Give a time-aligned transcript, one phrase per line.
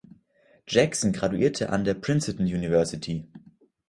[0.67, 3.27] Jackson graduierte an der Princeton University.